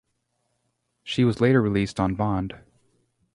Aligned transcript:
She 1.03 1.23
was 1.23 1.39
later 1.41 1.61
released 1.61 1.99
on 1.99 2.15
bond. 2.15 2.55